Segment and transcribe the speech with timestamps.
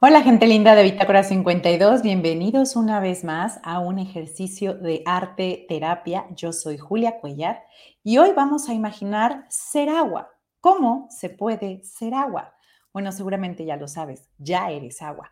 [0.00, 5.64] Hola gente linda de Bitácora 52, bienvenidos una vez más a un ejercicio de arte
[5.68, 6.26] terapia.
[6.34, 7.62] Yo soy Julia Cuellar
[8.02, 10.30] y hoy vamos a imaginar ser agua.
[10.60, 12.54] ¿Cómo se puede ser agua?
[12.92, 15.30] Bueno, seguramente ya lo sabes, ya eres agua.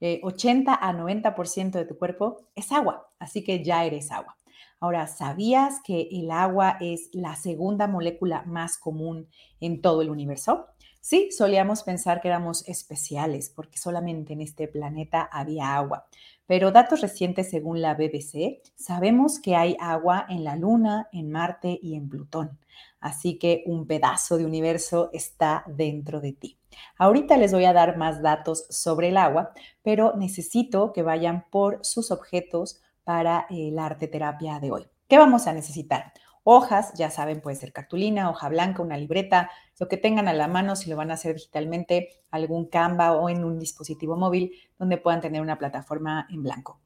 [0.00, 4.36] 80 eh, a 90% de tu cuerpo es agua, así que ya eres agua.
[4.78, 10.66] Ahora, ¿sabías que el agua es la segunda molécula más común en todo el universo?
[11.04, 16.06] Sí, solíamos pensar que éramos especiales porque solamente en este planeta había agua,
[16.46, 21.76] pero datos recientes según la BBC, sabemos que hay agua en la Luna, en Marte
[21.82, 22.56] y en Plutón.
[23.00, 26.60] Así que un pedazo de universo está dentro de ti.
[26.96, 31.84] Ahorita les voy a dar más datos sobre el agua, pero necesito que vayan por
[31.84, 34.86] sus objetos para la arte terapia de hoy.
[35.08, 36.12] ¿Qué vamos a necesitar?
[36.44, 40.48] Hojas, ya saben, puede ser cartulina, hoja blanca, una libreta, lo que tengan a la
[40.48, 44.96] mano, si lo van a hacer digitalmente, algún Canva o en un dispositivo móvil donde
[44.96, 46.80] puedan tener una plataforma en blanco.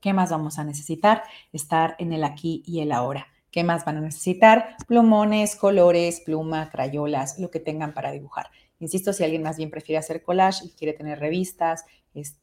[0.00, 1.22] ¿Qué más vamos a necesitar?
[1.52, 3.28] Estar en el aquí y el ahora.
[3.50, 4.76] ¿Qué más van a necesitar?
[4.88, 8.50] Plumones, colores, pluma, crayolas, lo que tengan para dibujar.
[8.80, 11.84] Insisto, si alguien más bien prefiere hacer collage y quiere tener revistas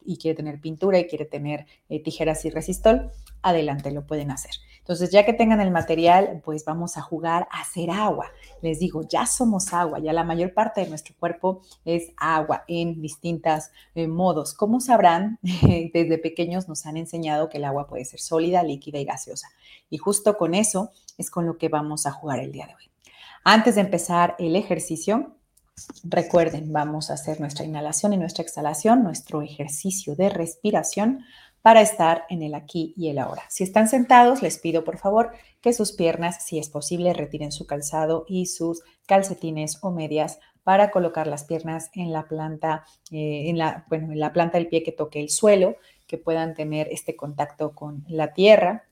[0.05, 3.11] y quiere tener pintura y quiere tener eh, tijeras y resistol,
[3.41, 4.51] adelante, lo pueden hacer.
[4.81, 8.31] Entonces, ya que tengan el material, pues vamos a jugar a hacer agua.
[8.61, 12.99] Les digo, ya somos agua, ya la mayor parte de nuestro cuerpo es agua en
[12.99, 14.53] distintos eh, modos.
[14.55, 19.05] Como sabrán, desde pequeños nos han enseñado que el agua puede ser sólida, líquida y
[19.05, 19.49] gaseosa.
[19.89, 22.89] Y justo con eso es con lo que vamos a jugar el día de hoy.
[23.43, 25.35] Antes de empezar el ejercicio,
[26.03, 31.25] Recuerden, vamos a hacer nuestra inhalación y nuestra exhalación, nuestro ejercicio de respiración
[31.61, 33.43] para estar en el aquí y el ahora.
[33.49, 35.31] Si están sentados, les pido por favor
[35.61, 40.91] que sus piernas, si es posible, retiren su calzado y sus calcetines o medias para
[40.91, 44.83] colocar las piernas en la planta, eh, en la, bueno, en la planta del pie
[44.83, 45.75] que toque el suelo,
[46.07, 48.85] que puedan tener este contacto con la tierra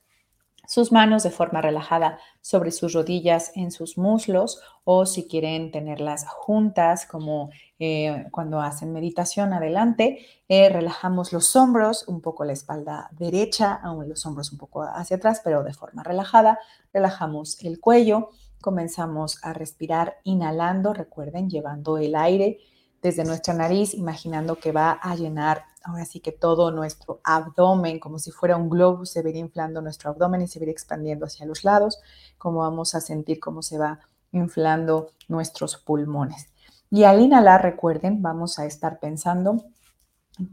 [0.68, 6.26] sus manos de forma relajada sobre sus rodillas en sus muslos o si quieren tenerlas
[6.28, 13.10] juntas como eh, cuando hacen meditación adelante, eh, relajamos los hombros, un poco la espalda
[13.12, 16.60] derecha, aún los hombros un poco hacia atrás, pero de forma relajada,
[16.94, 18.30] relajamos el cuello,
[18.62, 22.60] comenzamos a respirar inhalando, recuerden, llevando el aire
[23.02, 28.20] desde nuestra nariz, imaginando que va a llenar ahora sí que todo nuestro abdomen, como
[28.20, 31.64] si fuera un globo, se va inflando nuestro abdomen y se va expandiendo hacia los
[31.64, 32.00] lados,
[32.38, 34.00] como vamos a sentir cómo se va
[34.32, 36.48] inflando nuestros pulmones.
[36.92, 39.64] Y al inhalar, recuerden, vamos a estar pensando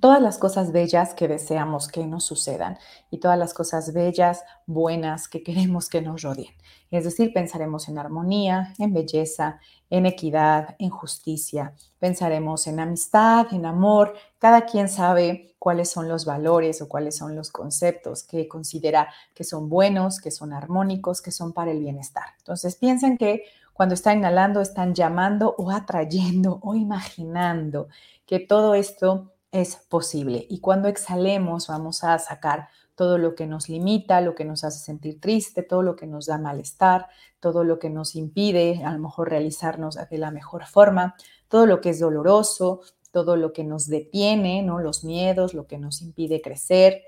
[0.00, 2.78] todas las cosas bellas que deseamos que nos sucedan
[3.10, 6.54] y todas las cosas bellas, buenas que queremos que nos rodeen.
[6.90, 9.60] Es decir, pensaremos en armonía, en belleza,
[9.90, 11.74] en equidad, en justicia.
[11.98, 14.14] Pensaremos en amistad, en amor.
[14.38, 19.44] Cada quien sabe cuáles son los valores o cuáles son los conceptos que considera que
[19.44, 22.24] son buenos, que son armónicos, que son para el bienestar.
[22.38, 27.88] Entonces piensen que cuando están inhalando están llamando o atrayendo o imaginando
[28.26, 30.46] que todo esto es posible.
[30.48, 34.78] Y cuando exhalemos vamos a sacar todo lo que nos limita, lo que nos hace
[34.78, 37.08] sentir triste, todo lo que nos da malestar,
[37.40, 41.14] todo lo que nos impide a lo mejor realizarnos de la mejor forma,
[41.48, 42.80] todo lo que es doloroso,
[43.12, 44.78] todo lo que nos detiene, ¿no?
[44.78, 47.02] Los miedos, lo que nos impide crecer,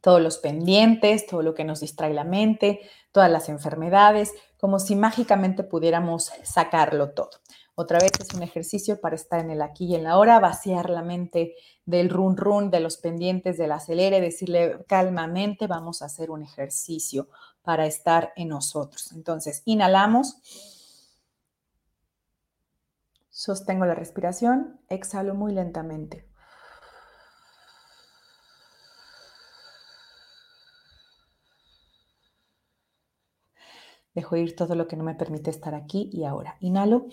[0.00, 2.80] todos los pendientes, todo lo que nos distrae la mente,
[3.12, 7.30] todas las enfermedades, como si mágicamente pudiéramos sacarlo todo.
[7.80, 10.90] Otra vez es un ejercicio para estar en el aquí y en la hora, vaciar
[10.90, 11.54] la mente
[11.86, 17.28] del run run, de los pendientes, del acelere, decirle calmamente, vamos a hacer un ejercicio
[17.62, 19.12] para estar en nosotros.
[19.12, 20.42] Entonces, inhalamos,
[23.30, 26.28] sostengo la respiración, exhalo muy lentamente.
[34.14, 36.58] Dejo ir todo lo que no me permite estar aquí y ahora.
[36.60, 37.06] Inhalo.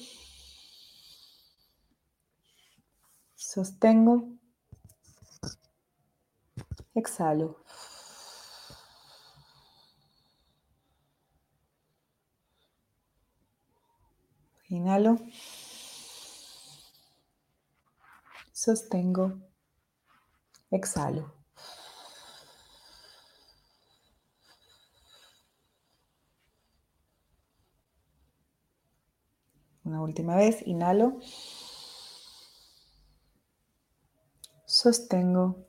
[3.38, 4.28] Sostengo.
[6.96, 7.64] Exhalo.
[14.70, 15.20] Inhalo.
[18.52, 19.40] Sostengo.
[20.72, 21.32] Exhalo.
[29.84, 31.20] Una última vez, inhalo.
[34.78, 35.66] sostengo,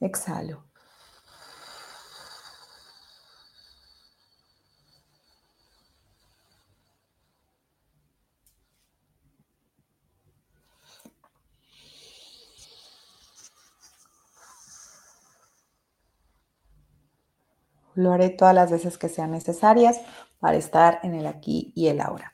[0.00, 0.64] exhalo.
[17.94, 20.00] Lo haré todas las veces que sean necesarias
[20.40, 22.33] para estar en el aquí y el ahora.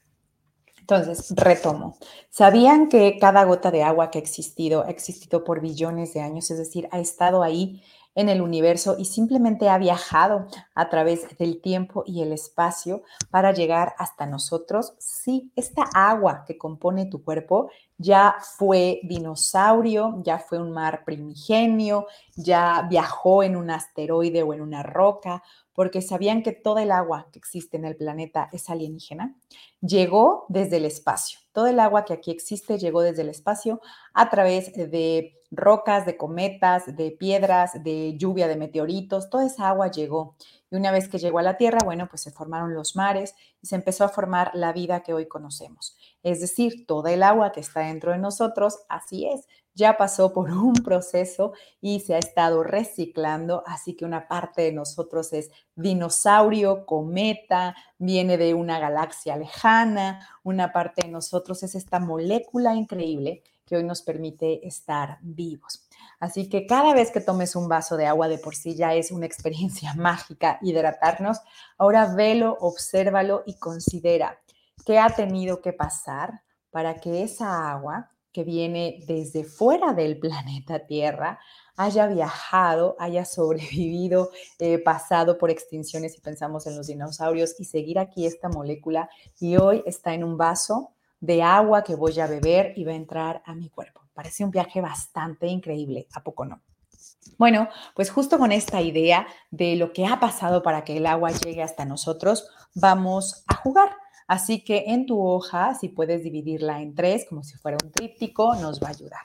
[0.90, 1.96] Entonces, retomo.
[2.30, 6.50] ¿Sabían que cada gota de agua que ha existido ha existido por billones de años?
[6.50, 7.80] Es decir, ha estado ahí
[8.14, 13.52] en el universo y simplemente ha viajado a través del tiempo y el espacio para
[13.52, 14.94] llegar hasta nosotros.
[14.98, 22.06] Sí, esta agua que compone tu cuerpo ya fue dinosaurio, ya fue un mar primigenio,
[22.34, 25.42] ya viajó en un asteroide o en una roca,
[25.74, 29.36] porque sabían que toda el agua que existe en el planeta es alienígena,
[29.80, 31.40] llegó desde el espacio.
[31.52, 33.80] Todo el agua que aquí existe llegó desde el espacio
[34.14, 39.90] a través de rocas, de cometas, de piedras, de lluvia de meteoritos, toda esa agua
[39.90, 40.36] llegó.
[40.70, 43.66] Y una vez que llegó a la Tierra, bueno, pues se formaron los mares y
[43.66, 45.96] se empezó a formar la vida que hoy conocemos.
[46.22, 50.50] Es decir, toda el agua que está dentro de nosotros, así es, ya pasó por
[50.52, 56.86] un proceso y se ha estado reciclando, así que una parte de nosotros es dinosaurio,
[56.86, 63.76] cometa, viene de una galaxia lejana, una parte de nosotros es esta molécula increíble que
[63.76, 65.86] hoy nos permite estar vivos.
[66.18, 69.12] Así que cada vez que tomes un vaso de agua de por sí ya es
[69.12, 71.38] una experiencia mágica hidratarnos.
[71.78, 74.40] Ahora velo, obsérvalo y considera
[74.84, 80.86] qué ha tenido que pasar para que esa agua que viene desde fuera del planeta
[80.86, 81.38] Tierra
[81.76, 88.00] haya viajado, haya sobrevivido, eh, pasado por extinciones y pensamos en los dinosaurios y seguir
[88.00, 89.08] aquí esta molécula
[89.38, 92.96] y hoy está en un vaso de agua que voy a beber y va a
[92.96, 94.02] entrar a mi cuerpo.
[94.14, 96.60] Parece un viaje bastante increíble, ¿a poco no?
[97.38, 101.30] Bueno, pues justo con esta idea de lo que ha pasado para que el agua
[101.30, 103.90] llegue hasta nosotros, vamos a jugar.
[104.26, 108.54] Así que en tu hoja, si puedes dividirla en tres, como si fuera un tríptico,
[108.56, 109.22] nos va a ayudar.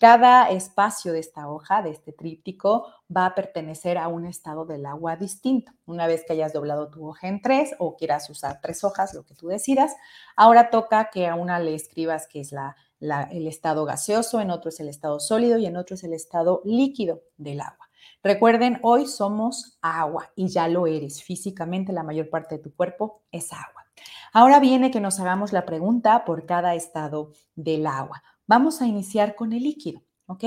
[0.00, 4.86] Cada espacio de esta hoja, de este tríptico, va a pertenecer a un estado del
[4.86, 5.72] agua distinto.
[5.84, 9.26] Una vez que hayas doblado tu hoja en tres o quieras usar tres hojas, lo
[9.26, 9.94] que tú decidas,
[10.36, 12.54] ahora toca que a una le escribas que es
[13.00, 16.62] el estado gaseoso, en otro es el estado sólido y en otro es el estado
[16.64, 17.90] líquido del agua.
[18.22, 21.22] Recuerden, hoy somos agua y ya lo eres.
[21.22, 23.84] Físicamente la mayor parte de tu cuerpo es agua.
[24.32, 28.22] Ahora viene que nos hagamos la pregunta por cada estado del agua.
[28.50, 30.42] Vamos a iniciar con el líquido, ¿ok?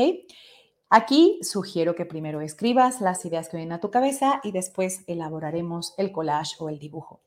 [0.89, 5.93] Aquí sugiero que primero escribas las ideas que vienen a tu cabeza y después elaboraremos
[5.97, 7.21] el collage o el dibujo.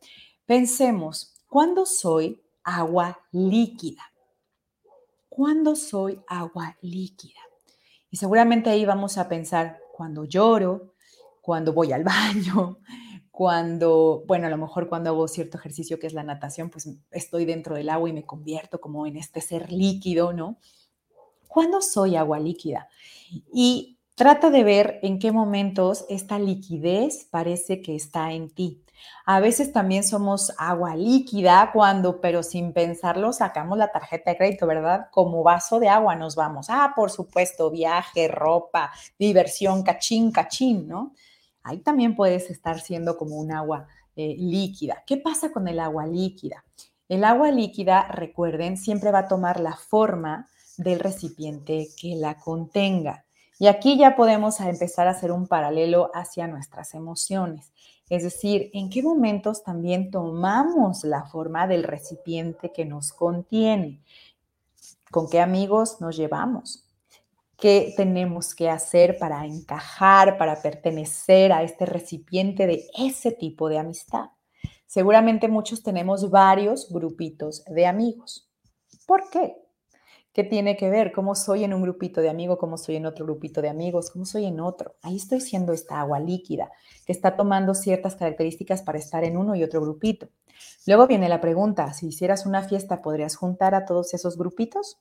[0.44, 4.02] Pensemos, ¿cuándo soy agua líquida?
[5.30, 7.40] ¿Cuándo soy agua líquida?
[8.10, 10.92] Y seguramente ahí vamos a pensar cuando lloro,
[11.40, 12.80] cuando voy al baño,
[13.36, 17.44] cuando, bueno, a lo mejor cuando hago cierto ejercicio que es la natación, pues estoy
[17.44, 20.56] dentro del agua y me convierto como en este ser líquido, ¿no?
[21.46, 22.88] ¿Cuándo soy agua líquida?
[23.52, 28.82] Y trata de ver en qué momentos esta liquidez parece que está en ti.
[29.26, 34.66] A veces también somos agua líquida cuando, pero sin pensarlo, sacamos la tarjeta de crédito,
[34.66, 35.08] ¿verdad?
[35.10, 36.68] Como vaso de agua nos vamos.
[36.70, 41.12] Ah, por supuesto, viaje, ropa, diversión, cachín, cachín, ¿no?
[41.66, 45.02] Ahí también puedes estar siendo como un agua eh, líquida.
[45.06, 46.64] ¿Qué pasa con el agua líquida?
[47.08, 53.24] El agua líquida, recuerden, siempre va a tomar la forma del recipiente que la contenga.
[53.58, 57.72] Y aquí ya podemos empezar a hacer un paralelo hacia nuestras emociones.
[58.08, 64.00] Es decir, en qué momentos también tomamos la forma del recipiente que nos contiene.
[65.10, 66.85] ¿Con qué amigos nos llevamos?
[67.56, 73.78] Qué tenemos que hacer para encajar, para pertenecer a este recipiente de ese tipo de
[73.78, 74.26] amistad.
[74.86, 78.48] Seguramente muchos tenemos varios grupitos de amigos.
[79.06, 79.56] ¿Por qué?
[80.32, 81.12] ¿Qué tiene que ver?
[81.12, 82.58] ¿Cómo soy en un grupito de amigos?
[82.58, 84.10] ¿Cómo soy en otro grupito de amigos?
[84.10, 84.96] ¿Cómo soy en otro?
[85.00, 86.70] Ahí estoy siendo esta agua líquida
[87.06, 90.28] que está tomando ciertas características para estar en uno y otro grupito.
[90.86, 94.98] Luego viene la pregunta, si hicieras una fiesta, ¿podrías juntar a todos esos grupitos?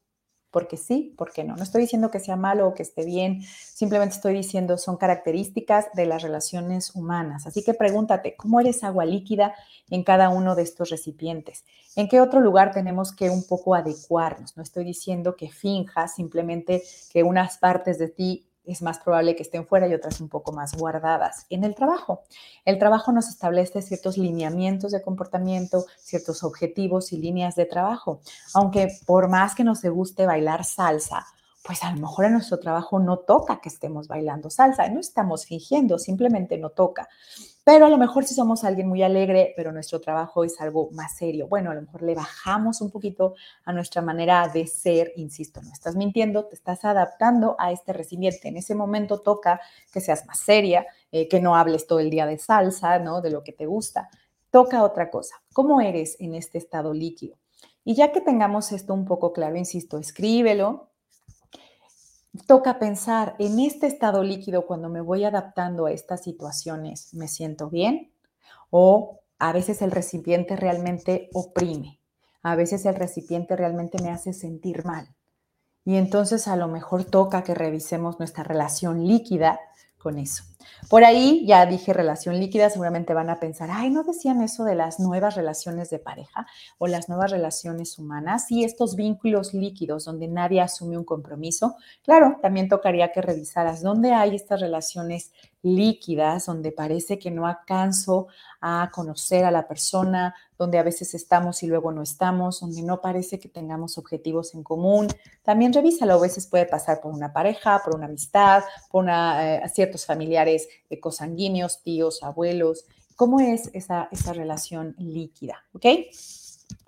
[0.56, 1.58] Porque sí, porque no.
[1.58, 5.88] No estoy diciendo que sea malo o que esté bien, simplemente estoy diciendo son características
[5.96, 7.46] de las relaciones humanas.
[7.46, 9.54] Así que pregúntate, ¿cómo eres agua líquida
[9.90, 11.66] en cada uno de estos recipientes?
[11.98, 14.56] ¿En qué otro lugar tenemos que un poco adecuarnos?
[14.56, 19.44] No estoy diciendo que finjas, simplemente que unas partes de ti es más probable que
[19.44, 21.46] estén fuera y otras un poco más guardadas.
[21.50, 22.24] En el trabajo,
[22.66, 28.22] el trabajo nos establece ciertos lineamientos de comportamiento, ciertos objetivos y líneas de trabajo.
[28.54, 31.26] Aunque por más que nos guste bailar salsa,
[31.64, 35.46] pues a lo mejor en nuestro trabajo no toca que estemos bailando salsa, no estamos
[35.46, 37.10] fingiendo, simplemente no toca.
[37.66, 41.18] Pero a lo mejor si somos alguien muy alegre, pero nuestro trabajo es algo más
[41.18, 45.64] serio, bueno, a lo mejor le bajamos un poquito a nuestra manera de ser, insisto,
[45.64, 48.50] no estás mintiendo, te estás adaptando a este recipiente.
[48.50, 49.60] En ese momento toca
[49.92, 53.22] que seas más seria, eh, que no hables todo el día de salsa, ¿no?
[53.22, 54.10] De lo que te gusta.
[54.52, 55.36] Toca otra cosa.
[55.52, 57.36] ¿Cómo eres en este estado líquido?
[57.84, 60.92] Y ya que tengamos esto un poco claro, insisto, escríbelo,
[62.48, 67.70] toca pensar en este estado líquido cuando me voy adaptando a estas situaciones, ¿me siento
[67.70, 68.12] bien?
[68.70, 72.00] O a veces el recipiente realmente oprime,
[72.42, 75.14] a veces el recipiente realmente me hace sentir mal.
[75.84, 79.60] Y entonces a lo mejor toca que revisemos nuestra relación líquida
[79.98, 80.44] con eso.
[80.90, 84.76] Por ahí ya dije relación líquida, seguramente van a pensar, ay, ¿no decían eso de
[84.76, 88.52] las nuevas relaciones de pareja o las nuevas relaciones humanas?
[88.52, 91.76] Y estos vínculos líquidos donde nadie asume un compromiso.
[92.04, 95.32] Claro, también tocaría que revisaras dónde hay estas relaciones
[95.66, 98.28] líquidas, donde parece que no alcanzo
[98.62, 103.02] a conocer a la persona, donde a veces estamos y luego no estamos, donde no
[103.02, 105.08] parece que tengamos objetivos en común.
[105.42, 109.70] También revísalo, a veces puede pasar por una pareja, por una amistad, por una, eh,
[109.70, 112.86] ciertos familiares de cosanguíneos, tíos, abuelos.
[113.16, 115.66] ¿Cómo es esa, esa relación líquida?
[115.74, 115.86] ¿Ok?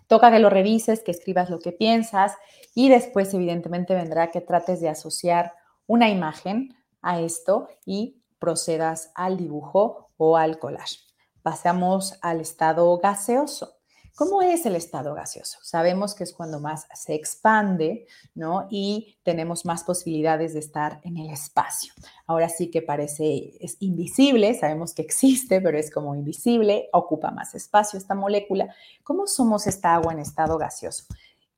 [0.05, 2.33] Toca que lo revises, que escribas lo que piensas
[2.75, 5.53] y después evidentemente vendrá que trates de asociar
[5.87, 10.99] una imagen a esto y procedas al dibujo o al collage.
[11.41, 13.77] Pasamos al estado gaseoso.
[14.17, 15.59] ¿Cómo es el estado gaseoso?
[15.61, 18.65] Sabemos que es cuando más se expande, ¿no?
[18.71, 21.93] Y tenemos más posibilidades de estar en el espacio.
[22.25, 27.53] Ahora sí que parece, es invisible, sabemos que existe, pero es como invisible, ocupa más
[27.53, 28.73] espacio esta molécula.
[29.03, 31.03] ¿Cómo somos esta agua en estado gaseoso?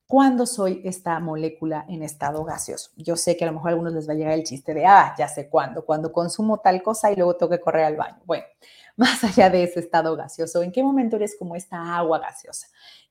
[0.10, 2.90] ¿Cuándo soy esta molécula en estado gaseoso?
[2.96, 4.84] Yo sé que a lo mejor a algunos les va a llegar el chiste de,
[4.84, 8.18] ah, ya sé cuándo, cuando consumo tal cosa y luego tengo que correr al baño.
[8.26, 8.44] Bueno,
[9.00, 12.68] más allá de ese estado gaseoso, ¿en qué momento eres como esta agua gaseosa?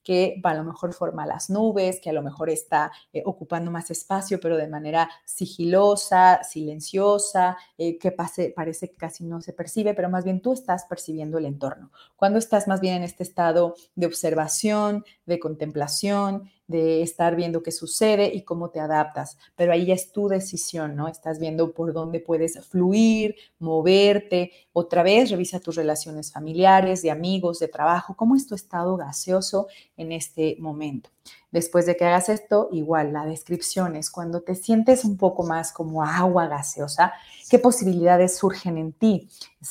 [0.09, 3.91] que a lo mejor forma las nubes, que a lo mejor está eh, ocupando más
[3.91, 10.09] espacio, pero de manera sigilosa, silenciosa, eh, que parece que casi no se percibe, pero
[10.09, 11.93] más bien tú estás percibiendo el entorno.
[12.17, 17.73] Cuando estás más bien en este estado de observación, de contemplación, de estar viendo qué
[17.73, 19.39] sucede y cómo te adaptas.
[19.57, 21.09] Pero ahí ya es tu decisión, ¿no?
[21.09, 24.53] Estás viendo por dónde puedes fluir, moverte.
[24.73, 29.69] Otra vez, revisa tus relaciones familiares, de amigos, de trabajo, cómo es tu estado gaseoso
[29.97, 31.09] en este momento.
[31.51, 35.73] Después de que hagas esto, igual la descripción es cuando te sientes un poco más
[35.73, 37.15] como agua gaseosa,
[37.49, 39.29] qué posibilidades surgen en ti.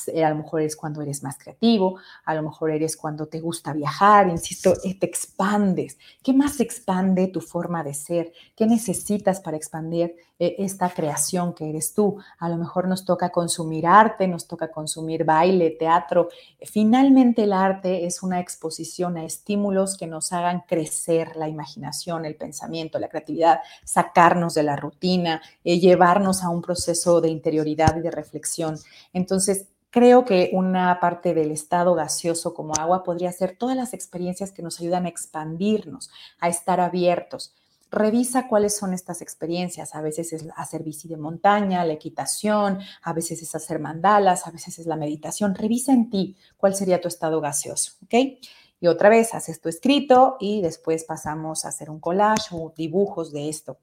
[0.08, 3.40] Eh, a lo mejor es cuando eres más creativo, a lo mejor eres cuando te
[3.40, 5.98] gusta viajar, insisto, eh, te expandes.
[6.22, 8.32] ¿Qué más expande tu forma de ser?
[8.56, 12.18] ¿Qué necesitas para expandir eh, esta creación que eres tú?
[12.38, 16.28] A lo mejor nos toca consumir arte, nos toca consumir baile, teatro.
[16.62, 22.36] Finalmente el arte es una exposición a estímulos que nos hagan crecer la imaginación el
[22.36, 28.00] pensamiento, la creatividad, sacarnos de la rutina, eh, llevarnos a un proceso de interioridad y
[28.00, 28.76] de reflexión.
[29.12, 34.52] Entonces, creo que una parte del estado gaseoso como agua podría ser todas las experiencias
[34.52, 37.54] que nos ayudan a expandirnos, a estar abiertos.
[37.90, 39.94] Revisa cuáles son estas experiencias.
[39.94, 44.50] A veces es hacer bici de montaña, la equitación, a veces es hacer mandalas, a
[44.50, 45.54] veces es la meditación.
[45.54, 48.38] Revisa en ti cuál sería tu estado gaseoso, ¿ok?
[48.80, 53.32] Y otra vez haces tu escrito y después pasamos a hacer un collage o dibujos
[53.32, 53.78] de esto.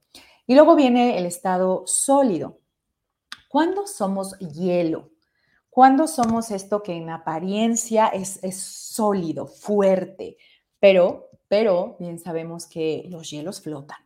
[0.47, 2.59] Y luego viene el estado sólido.
[3.49, 5.11] ¿Cuándo somos hielo?
[5.69, 10.37] ¿Cuándo somos esto que en apariencia es, es sólido, fuerte?
[10.79, 13.97] Pero, pero bien sabemos que los hielos flotan.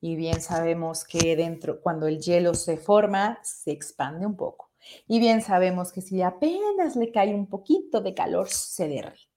[0.00, 4.70] Y bien sabemos que dentro, cuando el hielo se forma, se expande un poco.
[5.06, 9.29] Y bien sabemos que si apenas le cae un poquito de calor, se derrite.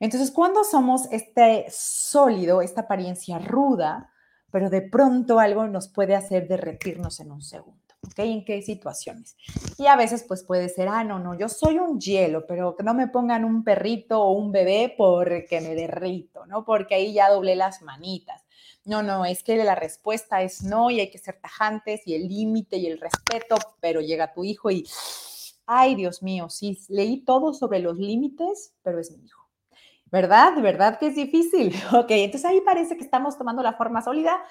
[0.00, 4.10] Entonces, cuando somos este sólido, esta apariencia ruda,
[4.50, 7.82] pero de pronto algo nos puede hacer derretirnos en un segundo.
[8.06, 8.18] ¿Ok?
[8.20, 9.36] ¿En qué situaciones?
[9.76, 12.84] Y a veces pues puede ser, ah, no, no, yo soy un hielo, pero que
[12.84, 16.64] no me pongan un perrito o un bebé porque me derrito, ¿no?
[16.64, 18.44] Porque ahí ya doblé las manitas.
[18.84, 22.28] No, no, es que la respuesta es no y hay que ser tajantes y el
[22.28, 24.86] límite y el respeto, pero llega tu hijo y,
[25.66, 29.47] ay, Dios mío, sí, leí todo sobre los límites, pero es mi hijo.
[30.10, 30.60] ¿Verdad?
[30.62, 31.74] Verdad que es difícil.
[31.94, 34.42] Ok, entonces ahí parece que estamos tomando la forma sólida,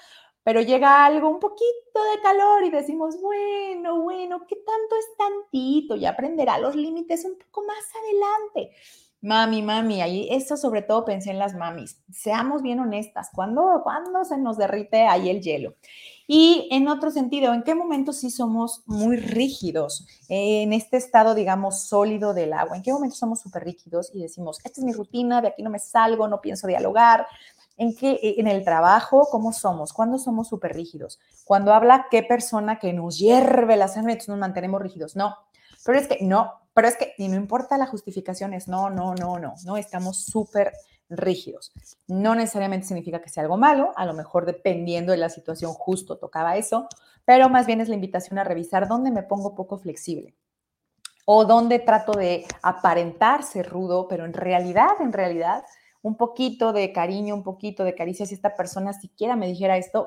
[0.44, 5.96] pero llega algo, un poquito de calor y decimos, bueno, bueno, ¿qué tanto es tantito?
[5.96, 8.74] Y aprenderá los límites un poco más adelante.
[9.20, 12.00] Mami, mami, ahí eso sobre todo pensé en las mamis.
[12.12, 15.74] Seamos bien honestas, ¿cuándo, ¿cuándo se nos derrite ahí el hielo?
[16.28, 21.88] Y en otro sentido, ¿en qué momento sí somos muy rígidos en este estado, digamos,
[21.88, 22.76] sólido del agua?
[22.76, 25.70] ¿En qué momento somos súper rígidos y decimos, esta es mi rutina, de aquí no
[25.70, 27.26] me salgo, no pienso dialogar?
[27.76, 29.92] ¿En qué, en el trabajo, cómo somos?
[29.92, 31.18] ¿Cuándo somos súper rígidos?
[31.44, 35.16] Cuando habla qué persona que nos hierve la sangre, entonces nos mantenemos rígidos.
[35.16, 35.34] No,
[35.88, 39.14] pero es que no, pero es que, y no importa la justificación, es no, no,
[39.14, 40.74] no, no, no, estamos súper
[41.08, 41.72] rígidos.
[42.06, 46.18] No necesariamente significa que sea algo malo, a lo mejor dependiendo de la situación justo
[46.18, 46.88] tocaba eso,
[47.24, 50.34] pero más bien es la invitación a revisar dónde me pongo poco flexible
[51.24, 55.64] o dónde trato de aparentar ser rudo, pero en realidad, en realidad,
[56.02, 60.06] un poquito de cariño, un poquito de caricia, si esta persona siquiera me dijera esto,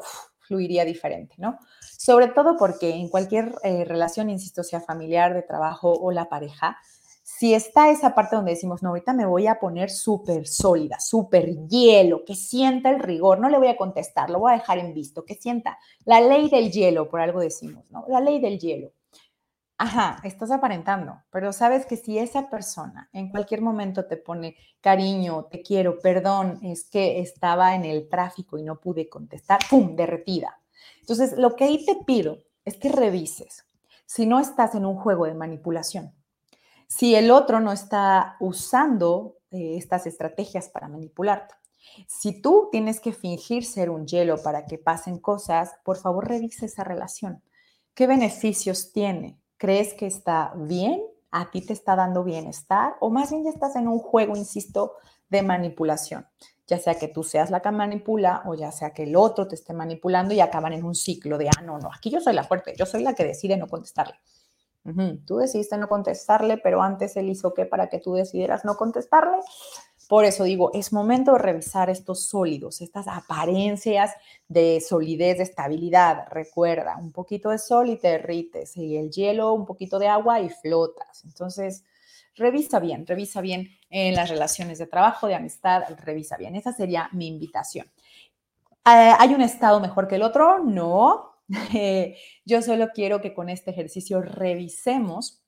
[0.51, 1.57] fluiría diferente, ¿no?
[1.97, 6.77] Sobre todo porque en cualquier eh, relación, insisto, sea familiar, de trabajo o la pareja,
[7.23, 11.67] si está esa parte donde decimos, no, ahorita me voy a poner súper sólida, súper
[11.69, 14.93] hielo, que sienta el rigor, no le voy a contestar, lo voy a dejar en
[14.93, 18.03] visto, que sienta la ley del hielo, por algo decimos, ¿no?
[18.09, 18.91] La ley del hielo.
[19.83, 25.45] Ajá, estás aparentando, pero sabes que si esa persona en cualquier momento te pone cariño,
[25.45, 30.59] te quiero, perdón, es que estaba en el tráfico y no pude contestar, ¡pum!, derretida.
[30.99, 33.65] Entonces, lo que ahí te pido es que revises
[34.05, 36.13] si no estás en un juego de manipulación
[36.91, 41.55] si el otro no está usando eh, estas estrategias para manipularte.
[42.05, 46.65] Si tú tienes que fingir ser un hielo para que pasen cosas, por favor revise
[46.65, 47.41] esa relación.
[47.93, 49.40] ¿Qué beneficios tiene?
[49.61, 51.03] ¿Crees que está bien?
[51.29, 52.95] ¿A ti te está dando bienestar?
[52.99, 54.93] ¿O más bien ya estás en un juego, insisto,
[55.29, 56.25] de manipulación?
[56.65, 59.53] Ya sea que tú seas la que manipula o ya sea que el otro te
[59.53, 62.43] esté manipulando y acaban en un ciclo de, ah, no, no, aquí yo soy la
[62.43, 64.15] fuerte, yo soy la que decide no contestarle.
[65.27, 69.37] Tú decidiste no contestarle, pero antes él hizo qué para que tú decidieras no contestarle.
[70.11, 74.11] Por eso digo, es momento de revisar estos sólidos, estas apariencias
[74.49, 76.25] de solidez, de estabilidad.
[76.29, 80.41] Recuerda, un poquito de sol y te derrites, y el hielo, un poquito de agua
[80.41, 81.23] y flotas.
[81.23, 81.85] Entonces,
[82.35, 86.57] revisa bien, revisa bien en las relaciones de trabajo, de amistad, revisa bien.
[86.57, 87.85] Esa sería mi invitación.
[88.85, 90.59] Eh, ¿Hay un estado mejor que el otro?
[90.59, 91.37] No,
[92.45, 95.40] yo solo quiero que con este ejercicio revisemos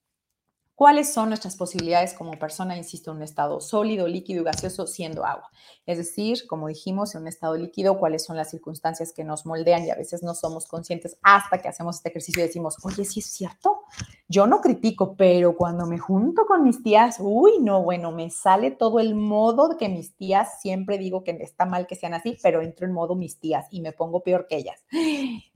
[0.75, 5.24] ¿Cuáles son nuestras posibilidades como persona, insisto, en un estado sólido, líquido y gaseoso siendo
[5.24, 5.52] agua?
[5.86, 9.86] Es decir, como dijimos, en un estado líquido, cuáles son las circunstancias que nos moldean
[9.86, 13.19] y a veces no somos conscientes hasta que hacemos este ejercicio y decimos, oye, sí
[13.19, 13.84] es cierto,
[14.28, 18.71] yo no critico, pero cuando me junto con mis tías, uy, no, bueno, me sale
[18.71, 22.63] todo el modo que mis tías, siempre digo que está mal que sean así, pero
[22.63, 24.84] entro en modo mis tías y me pongo peor que ellas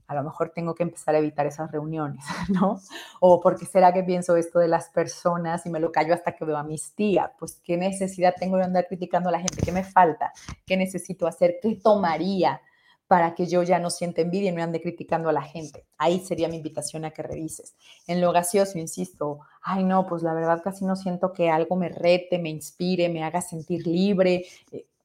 [0.08, 2.80] a lo mejor tengo que empezar a evitar esas reuniones, ¿no?
[3.20, 6.46] O porque será que pienso esto de las personas y me lo callo hasta que
[6.46, 7.32] veo a mis tías.
[7.38, 9.62] Pues, ¿qué necesidad tengo de andar criticando a la gente?
[9.64, 10.32] ¿Qué me falta?
[10.66, 11.58] ¿Qué necesito hacer?
[11.62, 12.62] ¿Qué tomaría
[13.08, 15.86] para que yo ya no sienta envidia y no ande criticando a la gente?
[15.98, 17.76] Ahí sería mi invitación a que revises.
[18.08, 21.90] En lo gaseoso, insisto, ay no, pues la verdad casi no siento que algo me
[21.90, 24.46] rete, me inspire, me haga sentir libre.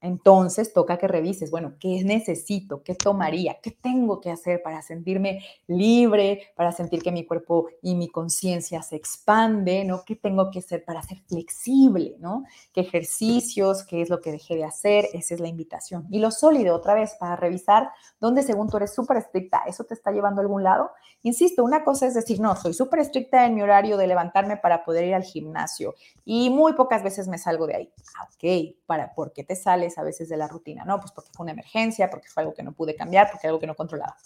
[0.02, 2.82] Entonces toca que revises, bueno, ¿qué necesito?
[2.82, 3.58] ¿Qué tomaría?
[3.62, 8.82] ¿Qué tengo que hacer para sentirme libre, para sentir que mi cuerpo y mi conciencia
[8.82, 10.02] se expande, ¿no?
[10.04, 12.44] ¿Qué tengo que hacer para ser flexible, ¿no?
[12.72, 13.84] ¿Qué ejercicios?
[13.84, 15.06] ¿Qué es lo que dejé de hacer?
[15.12, 16.06] Esa es la invitación.
[16.10, 19.94] Y lo sólido, otra vez, para revisar dónde según tú eres súper estricta, ¿eso te
[19.94, 20.90] está llevando a algún lado?
[21.22, 24.84] Insisto, una cosa es decir, no, soy súper estricta en mi horario de levantarme para
[24.84, 27.92] poder ir al gimnasio y muy pocas veces me salgo de ahí.
[28.18, 29.91] Ah, ok, ¿para, ¿por qué te sales?
[29.98, 31.00] A veces de la rutina, ¿no?
[31.00, 33.66] Pues porque fue una emergencia, porque fue algo que no pude cambiar, porque algo que
[33.66, 34.16] no controlaba.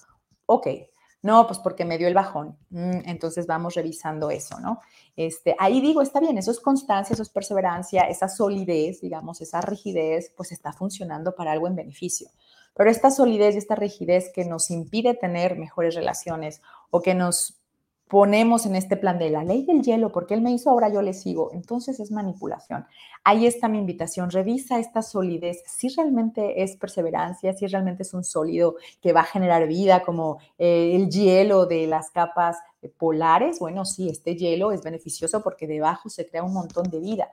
[0.47, 0.69] Ok,
[1.23, 2.57] no, pues porque me dio el bajón.
[2.71, 4.81] Mm, entonces vamos revisando eso, ¿no?
[5.17, 9.61] Este, ahí digo, está bien, eso es constancia, eso es perseverancia, esa solidez, digamos, esa
[9.61, 12.31] rigidez, pues está funcionando para algo en beneficio.
[12.75, 17.59] Pero esta solidez y esta rigidez que nos impide tener mejores relaciones o que nos
[18.09, 21.03] ponemos en este plan de la ley del hielo, porque él me hizo, ahora yo
[21.03, 21.51] le sigo.
[21.53, 22.87] Entonces es manipulación.
[23.25, 24.31] Ahí está mi invitación.
[24.31, 29.25] Revisa esta solidez, si realmente es perseverancia, si realmente es un sólido que va a
[29.25, 32.59] generar vida, como eh, el hielo de las capas
[32.97, 33.59] polares.
[33.59, 37.29] Bueno, sí, este hielo es beneficioso porque debajo se crea un montón de vida.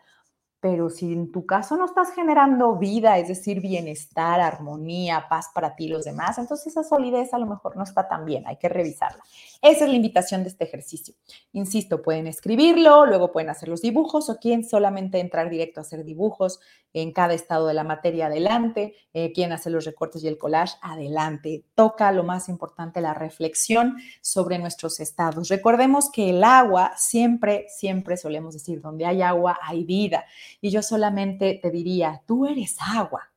[0.59, 5.75] Pero si en tu caso no estás generando vida, es decir, bienestar, armonía, paz para
[5.75, 8.55] ti y los demás, entonces esa solidez a lo mejor no está tan bien, hay
[8.55, 9.21] que revisarla.
[9.63, 11.15] Esa es la invitación de este ejercicio.
[11.53, 16.03] Insisto, pueden escribirlo, luego pueden hacer los dibujos o quieren solamente entrar directo a hacer
[16.03, 16.59] dibujos
[16.91, 18.93] en cada estado de la materia, adelante.
[19.13, 21.63] Eh, quieren hacer los recortes y el collage, adelante.
[21.75, 25.47] Toca lo más importante, la reflexión sobre nuestros estados.
[25.47, 30.25] Recordemos que el agua, siempre, siempre solemos decir, donde hay agua hay vida.
[30.59, 33.31] Y yo solamente te diría, tú eres agua,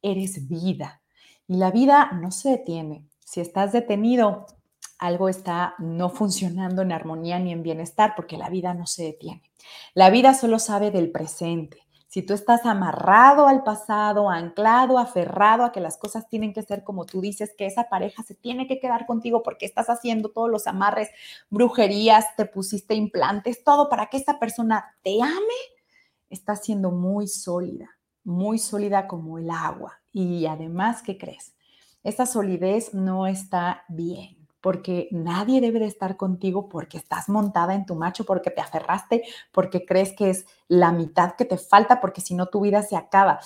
[0.00, 1.02] eres vida.
[1.48, 3.08] Y la vida no se detiene.
[3.24, 4.46] Si estás detenido,
[5.02, 9.42] algo está no funcionando en armonía ni en bienestar porque la vida no se detiene.
[9.94, 11.78] La vida solo sabe del presente.
[12.06, 16.84] Si tú estás amarrado al pasado, anclado, aferrado a que las cosas tienen que ser
[16.84, 20.48] como tú dices, que esa pareja se tiene que quedar contigo porque estás haciendo todos
[20.48, 21.08] los amarres,
[21.50, 25.60] brujerías, te pusiste implantes, todo para que esa persona te ame,
[26.30, 27.90] está siendo muy sólida,
[28.22, 30.00] muy sólida como el agua.
[30.12, 31.54] Y además, ¿qué crees?
[32.04, 37.84] Esa solidez no está bien porque nadie debe de estar contigo porque estás montada en
[37.84, 42.22] tu macho, porque te aferraste, porque crees que es la mitad que te falta, porque
[42.22, 43.40] si no tu vida se acaba.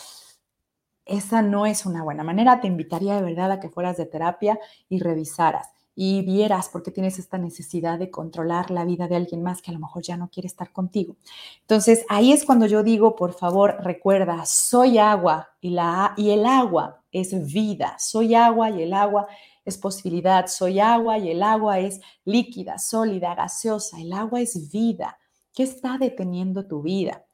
[1.05, 2.61] Esa no es una buena manera.
[2.61, 6.91] Te invitaría de verdad a que fueras de terapia y revisaras y vieras por qué
[6.91, 10.19] tienes esta necesidad de controlar la vida de alguien más que a lo mejor ya
[10.19, 11.17] no quiere estar contigo.
[11.63, 16.45] Entonces, ahí es cuando yo digo, por favor, recuerda, soy agua y, la, y el
[16.45, 19.27] agua es vida, soy agua y el agua
[19.67, 25.19] es posibilidad, soy agua y el agua es líquida, sólida, gaseosa, el agua es vida.
[25.53, 27.27] ¿Qué está deteniendo tu vida?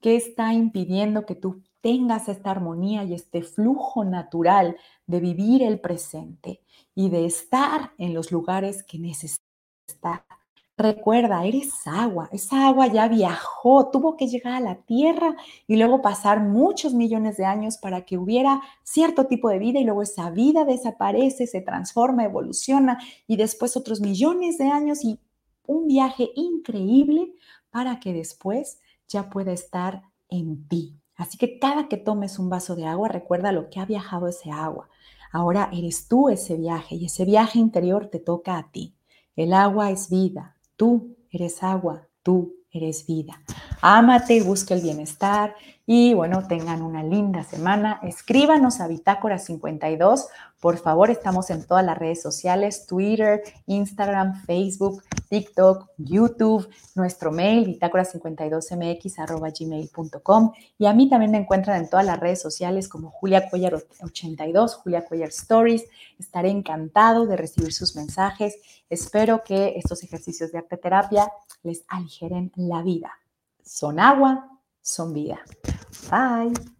[0.00, 5.80] ¿Qué está impidiendo que tú tengas esta armonía y este flujo natural de vivir el
[5.80, 6.62] presente
[6.94, 9.42] y de estar en los lugares que necesitas
[9.88, 10.37] estar?
[10.78, 12.28] Recuerda, eres agua.
[12.30, 15.34] Esa agua ya viajó, tuvo que llegar a la Tierra
[15.66, 19.84] y luego pasar muchos millones de años para que hubiera cierto tipo de vida y
[19.84, 25.18] luego esa vida desaparece, se transforma, evoluciona y después otros millones de años y
[25.66, 27.34] un viaje increíble
[27.70, 30.96] para que después ya pueda estar en ti.
[31.16, 34.52] Así que cada que tomes un vaso de agua, recuerda lo que ha viajado ese
[34.52, 34.88] agua.
[35.32, 38.94] Ahora eres tú ese viaje y ese viaje interior te toca a ti.
[39.34, 43.40] El agua es vida, Tú eres agua, tú eres vida.
[43.80, 45.54] Ámate, busca el bienestar
[45.90, 47.98] y bueno, tengan una linda semana.
[48.02, 50.26] Escríbanos a Bitácora 52.
[50.60, 57.66] Por favor, estamos en todas las redes sociales, Twitter, Instagram, Facebook, TikTok, YouTube, nuestro mail,
[57.68, 63.82] bitácora52mx.gmail.com y a mí también me encuentran en todas las redes sociales como Julia Cuellar
[64.02, 65.86] 82, Julia Cuellar Stories.
[66.18, 68.58] Estaré encantado de recibir sus mensajes.
[68.90, 73.10] Espero que estos ejercicios de arte terapia les aligeren la vida.
[73.62, 74.48] Son agua,
[74.82, 75.38] son vida.
[76.10, 76.77] Bye.